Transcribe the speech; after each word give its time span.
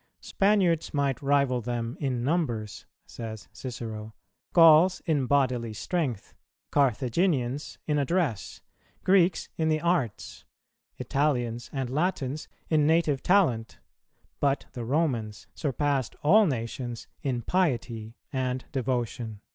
"Spaniards 0.21 0.95
might 0.95 1.21
rival 1.21 1.61
them 1.61 1.95
in 1.99 2.23
numbers," 2.23 2.87
says 3.05 3.47
Cicero, 3.53 4.15
"Gauls 4.51 4.99
in 5.05 5.27
bodily 5.27 5.73
strength, 5.73 6.33
Carthaginians 6.71 7.77
in 7.85 7.99
address, 7.99 8.61
Greeks 9.03 9.49
in 9.57 9.69
the 9.69 9.79
arts, 9.79 10.43
Italians 10.97 11.69
and 11.71 11.87
Latins 11.87 12.47
in 12.67 12.87
native 12.87 13.21
talent, 13.21 13.77
but 14.39 14.65
the 14.71 14.85
Romans 14.85 15.45
surpassed 15.53 16.15
all 16.23 16.47
nations 16.47 17.07
in 17.21 17.43
piety 17.43 18.15
and 18.33 18.65
devotion." 18.71 19.39